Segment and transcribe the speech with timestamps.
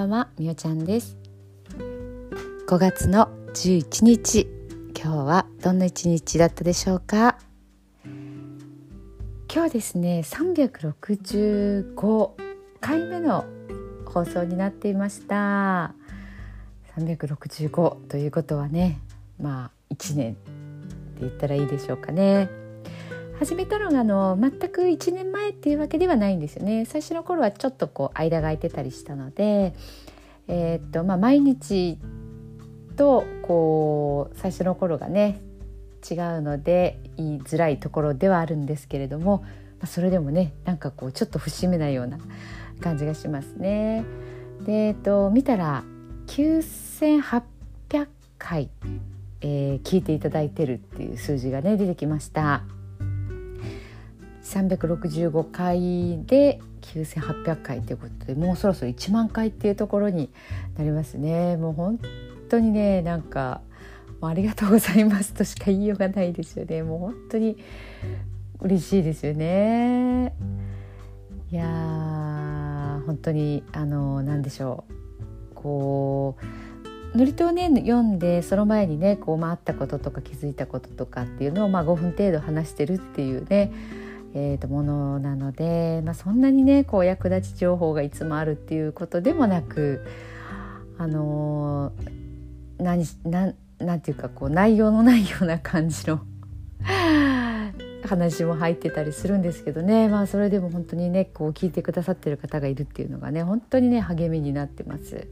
[0.00, 1.18] ばんはみおちゃんです。
[2.66, 4.48] 5月の11日。
[4.98, 7.36] 今日はどんな一日だったでしょうか？
[9.52, 12.30] 今日ですね365
[12.80, 13.44] 回目の
[14.06, 15.92] 放送になっていました。
[16.96, 19.00] 365ということはね
[19.38, 20.40] まあ1年って
[21.20, 22.48] 言ったらいいでしょうかね。
[23.40, 29.74] 始めたのがあの全く1年前っていうわけではないんですよね最初の頃はちょっとこう間が空いてたりしたので、
[30.46, 31.96] えー、っとまあ、毎日
[32.98, 35.40] とこう最初の頃がね
[36.08, 39.48] 違うので言いづらいところではあるんですけれども、ま
[39.84, 42.18] あ、それでもねなんかこうちょっと節目なような
[42.82, 44.04] 感じがしますね。
[44.66, 45.82] で、えっと、見たら
[46.26, 47.40] 9800
[48.36, 48.68] 回、
[49.40, 52.64] えー、聞いていただいてるっていう数字がね出てきました。
[54.42, 60.30] 365回で9800回ということでもうそろそろ1万回っていうところに
[60.76, 61.56] なりますね。
[61.56, 62.00] もう本
[62.48, 63.60] 当にねなんか
[64.22, 66.82] ありがとうございますとしか言いようがないですよね。
[66.82, 67.56] もう本当に
[68.60, 70.34] 嬉しいですよね。
[71.50, 75.54] いや本当にあの何でしょう。
[75.54, 76.36] こ
[77.14, 83.72] う祝詞をね読んでその前にねこう、まあ、あったこととか気づいたこととかっていうのを、まあ、5分程度話してるっていうね
[84.34, 90.04] えー、とものなので、まあ、そんなにねこう役立ち情報がいつもあるっていうことでもなく
[90.98, 96.20] あのー、何ななんていうかこう内容のないような感じの
[98.06, 105.26] 話も入ってたりするんですけどねまあそれでも本当にねこう聞いてくださってる方がいるっていうのがね本当にね励みになってます。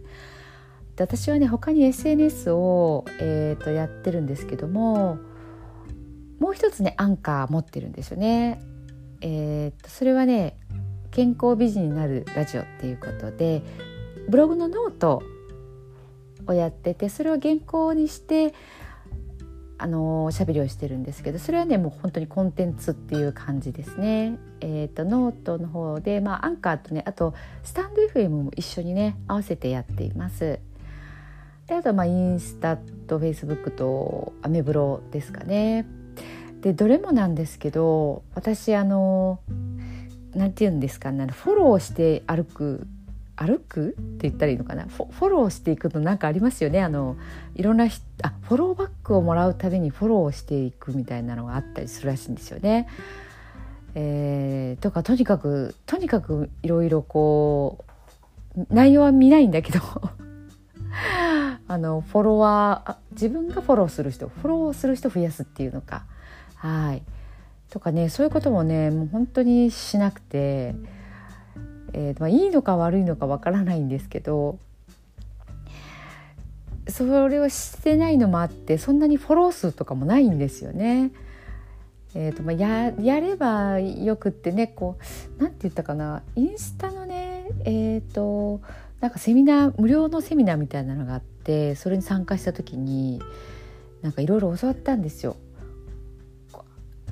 [0.97, 5.19] 私はね他に SNS を、えー、とやってるんですけども
[6.41, 8.61] もう一つねアンカー持ってるんですよね。
[9.21, 10.57] えー、とそれはね
[11.11, 13.63] 健康美人になるラジオっていうことで
[14.29, 15.23] ブログのノート
[16.47, 18.55] をやっててそれを原稿にして
[19.81, 24.37] あのおしゃべりをしてるんですけどそれはねもう本当にコンテンツっていう感じですね。
[24.61, 27.33] えーと、ノートの方で、まあ、アンカーとねあと
[27.63, 30.59] スタンド FM も一緒にね合わせてやっています。
[31.69, 35.87] であとまあインスタとフェイスブックとアメブロですかね。
[36.61, 39.41] でどれもなんですけど私あの
[40.35, 42.87] 何て言うんですかねフォローして歩く
[43.37, 43.91] 歩く？
[43.91, 44.87] って言ったらいいのかな？
[44.87, 46.83] フォローしていくと何かありますよね。
[46.83, 47.17] あの
[47.55, 52.89] いろんなあフォローバックをもらうたびにフォローしていくみたいなのがあったりするらしいんですよね。
[53.95, 57.85] えー、とかとにかくとにかくいろいろこ
[58.57, 59.81] う内容は見ないんだけど
[61.69, 66.07] あのフォロワー自分がフォローする人フォローする人増やすっていうのか
[66.59, 67.03] はい
[67.71, 70.75] とかねそういうこともねもう本当にしなくて、
[71.93, 74.59] えーまあ、いいのか悪いのかわからないんですけど
[76.89, 81.13] それをしてないのもあってそんなにフォロー数とかもないんですよね。
[82.15, 84.97] えーとまあ、ややればよくってねこ
[85.39, 88.63] うなんて言ったかなインスタのねえっ、ー、と
[89.01, 93.21] なんかセミナー無料のセミナーみたいなのがあってそれに参加した時に
[94.01, 95.37] なんかいろいろ教わったんですよ。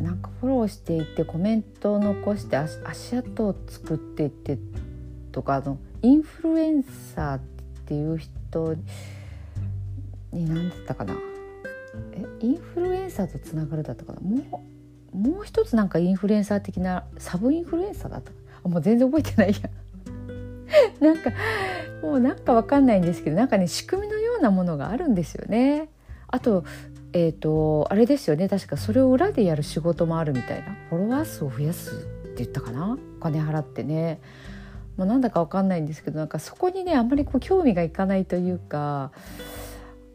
[0.00, 4.58] なんかフォローしていってコメントを残して足跡を作っていって
[5.32, 7.40] とかあのインフルエンサーっ
[7.86, 8.74] ていう人
[10.32, 11.14] に何だったかな。
[12.12, 14.20] えインフルエンサーとつながるだったかな。
[14.20, 14.66] も
[15.12, 18.32] うもう一つなんかインフルエンサー的なサブインフルエンサーだった
[18.64, 19.70] あもう全然覚えてないや。
[21.00, 21.30] なんか
[22.02, 25.88] もうなんかわかんないんですけどなんかね仕組みのようなものがあるんですよね。
[26.28, 26.64] あと
[27.19, 28.47] えーと、あれですよね。
[28.47, 30.77] 確かそれを裏でやる仕事もあるみたいな。
[30.91, 31.94] フォロワー数を増やすっ
[32.34, 32.99] て言ったかな。
[33.19, 34.21] お金払ってね、
[34.99, 39.12] まあ、なんだか分かんないんですけどなんかそこにねあんまりこう興味がいかないというか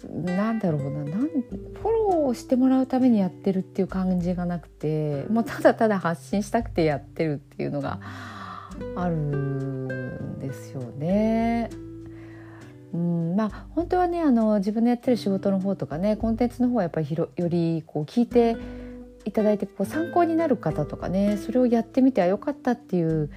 [0.08, 1.04] なんだろうな。
[1.04, 8.00] なんフォローしてもらうためにやってるっていう感じがなくてもうただただ発信したくてやってるっていうのが
[8.96, 11.72] あるんですよね。
[12.94, 18.58] うんまあ本当はねあの自分のやってる仕事の方とかねコンテンツの方はやっぱりよりこう聞いて
[19.26, 23.30] いただいてこう参考になる方とかねそれをやってみてはよかったっていう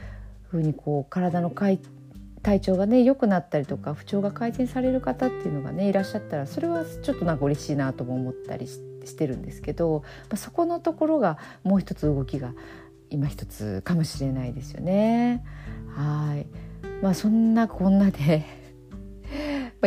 [0.51, 12.53] ふうにこう体の体調がね良くなったりとか不調が改善される方っていうのがねいらっしゃったらそれはちょっとなんか嬉しいなとも思ったりしてるんですけど、まあ、そこのところがもう一つ動きが
[13.11, 15.45] 今一つかもしれないですよね。
[15.95, 16.47] はい
[17.03, 18.64] まあそんなこんなで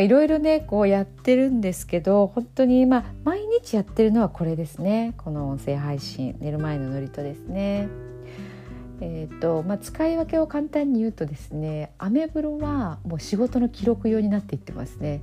[0.00, 7.88] いろいろねこうやってるんですけど本当にま毎日やってるのはこれですねこの音声配信寝る前の祝詞ですね。
[9.00, 15.22] えーとまあ、使い分けを簡単に言うとですねアメブロはもう仕事の記録用になっていってますね。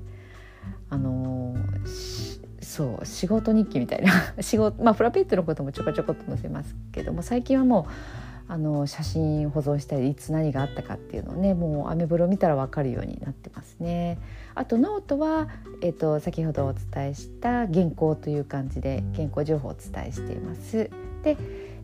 [0.89, 1.55] あの、
[2.61, 4.11] そう仕事日記みたいな
[4.41, 14.19] 仕事まあプラペットのこともちょこちょこっと載せますけども最近はもうあの写真保存したりいつ何があったかっていうのをねもうアメブロ見たら分かるようになってますね。
[14.53, 15.49] あとノートは、
[15.81, 20.89] えーと、先ほどお伝えした原稿という感じで原稿情報をお伝えしています。
[21.23, 21.37] で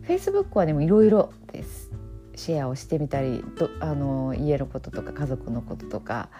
[0.06, 1.90] Facebook はでもいろいろです。
[2.34, 6.30] シェアをしてみたりとあの家のこととか家族のこととか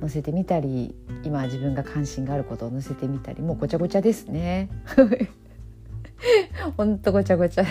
[0.00, 4.68] 載せてみたり今自分が関心があることを載せてみたりもうごちゃごちゃですね。
[6.76, 7.64] ほんとごちゃごちゃ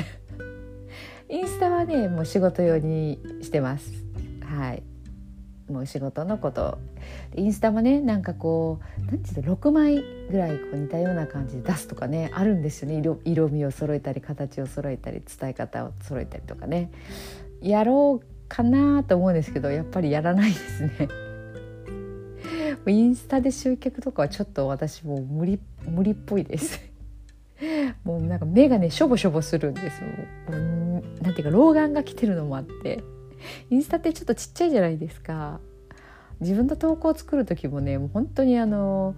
[1.29, 3.91] インスタはねもう仕事用にしてます。
[4.43, 4.83] はい。
[5.69, 6.77] もう仕事のこと。
[7.35, 9.95] インスタもねなんかこう何て言うの6枚
[10.29, 12.95] ぐらいこう似たような感じで出すとかねあるんですよね。
[12.95, 16.91] 色色味を揃えたり形を揃えたり伝え方を揃えたりとかね。
[17.61, 21.09] やろうかなと思うんですけどやっぱりやらないですね。
[22.85, 26.86] インスタで集客とかはちょっと私も無理無理っぽいです。
[28.03, 30.07] もうなんか目がねしょぼしょぼするんですよ
[31.21, 33.03] なんていうか老眼が来てるのもあって
[33.69, 35.59] インスタってちょっとちっちゃいじゃないですか
[36.39, 39.15] 自分の投稿を作る時もねもう本当にあの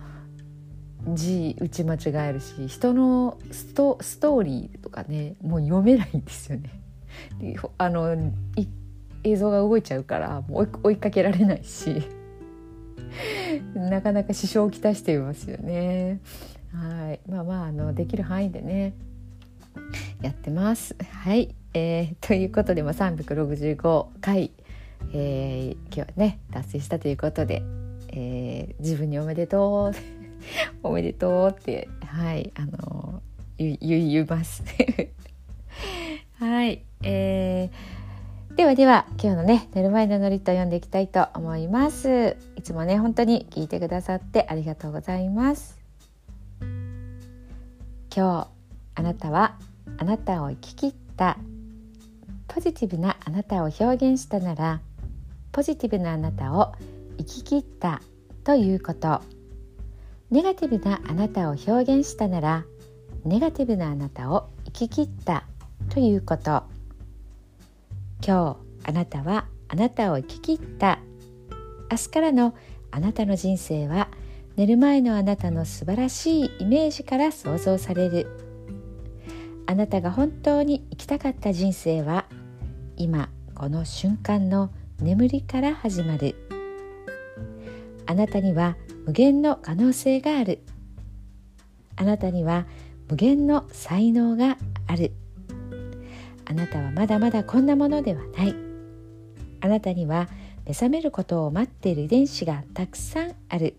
[1.07, 6.81] 字打ち間違えるし人のストストーリーとかねもう読めないんですよね。
[7.77, 8.15] あの
[9.23, 12.03] 映像が動いちゃうからもう追いかけられないし
[13.73, 16.19] なかなか支障をきたしていますよね。
[16.73, 17.19] はい。
[17.29, 18.93] まあまああのできる範囲でね
[20.21, 20.95] やってます。
[21.23, 24.51] はい、えー、 ということで、まあ、365回、
[25.13, 27.63] えー、今日はね達成したということで、
[28.09, 29.97] えー、自分におめでとう。
[30.83, 32.51] おめでとうってはい。
[32.55, 33.21] あの
[33.57, 34.63] 言言います。
[36.39, 42.37] はい、えー、ではでは今日のね寝る前のノリと読んでいきたいと思います。
[42.55, 45.78] いつもね本当に聞いてくださってありがとうございます
[48.15, 48.47] 今日
[48.95, 49.55] あなたは
[49.97, 51.37] あなたを生き切った
[52.47, 54.81] ポジティブなあなたを表現したなら
[55.51, 56.73] ポジティブなあなたを
[57.17, 58.01] 生き切った
[58.43, 59.21] ということ。
[60.31, 62.63] ネガティブなあなたを表現したなら
[63.25, 65.45] ネガティブなあなたを生き切った。
[65.89, 66.63] ということ
[68.25, 70.99] 今日あなたはあなたを生き切った。
[71.91, 72.55] 明日からの
[72.91, 74.09] あなたの人生は
[74.59, 78.27] 寝る前のあなたの素晴らしいイメージから想像される。
[79.65, 82.25] あなたが本当に生きたかった人生は
[82.97, 84.69] 今この瞬間の
[84.99, 86.35] 眠りから始まる。
[88.05, 88.75] あなたには
[89.05, 90.59] 無限の可能性がある。
[91.95, 92.65] あなたには
[93.07, 94.57] 無限の才能が
[94.87, 95.13] ある。
[96.43, 98.53] あなたはまだまだこんなものではない。
[99.61, 100.27] あなたには
[100.65, 103.78] 目覚めることを待っている遺伝子がたくさんある。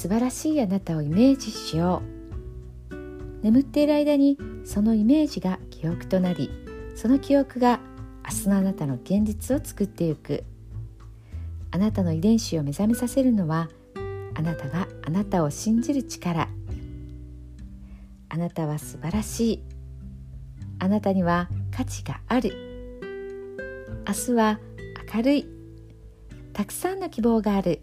[0.00, 2.00] 素晴らしいあなたをイメージしよ
[2.90, 2.94] う。
[3.42, 6.50] 眠っている間にそのイメージが記憶となり
[6.94, 7.80] その記憶が
[8.24, 10.42] 明日のあなたの現実を作っていく。
[11.70, 13.68] あなたの遺伝子を目覚めさせるのは
[14.34, 16.48] あなたがあなたを信じる力。
[18.30, 19.62] あなたは素晴らしい。
[20.78, 22.54] あなたには価値がある。
[24.08, 24.60] 明日は
[25.14, 25.46] 明るい。
[26.54, 27.82] たくさんの希望がある。